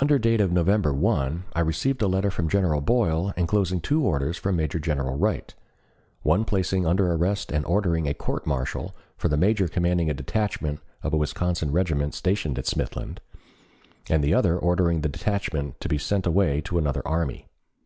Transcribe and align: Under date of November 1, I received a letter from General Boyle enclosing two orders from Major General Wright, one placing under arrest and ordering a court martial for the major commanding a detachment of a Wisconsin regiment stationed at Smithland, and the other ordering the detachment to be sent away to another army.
Under 0.00 0.18
date 0.18 0.40
of 0.40 0.50
November 0.50 0.94
1, 0.94 1.44
I 1.52 1.60
received 1.60 2.00
a 2.00 2.08
letter 2.08 2.30
from 2.30 2.48
General 2.48 2.80
Boyle 2.80 3.34
enclosing 3.36 3.82
two 3.82 4.02
orders 4.02 4.38
from 4.38 4.56
Major 4.56 4.78
General 4.78 5.18
Wright, 5.18 5.54
one 6.22 6.46
placing 6.46 6.86
under 6.86 7.12
arrest 7.12 7.52
and 7.52 7.66
ordering 7.66 8.08
a 8.08 8.14
court 8.14 8.46
martial 8.46 8.96
for 9.18 9.28
the 9.28 9.36
major 9.36 9.68
commanding 9.68 10.08
a 10.08 10.14
detachment 10.14 10.80
of 11.02 11.12
a 11.12 11.18
Wisconsin 11.18 11.70
regiment 11.70 12.14
stationed 12.14 12.58
at 12.58 12.64
Smithland, 12.64 13.18
and 14.08 14.24
the 14.24 14.32
other 14.32 14.56
ordering 14.58 15.02
the 15.02 15.08
detachment 15.10 15.78
to 15.82 15.88
be 15.90 15.98
sent 15.98 16.24
away 16.26 16.62
to 16.62 16.78
another 16.78 17.06
army. 17.06 17.46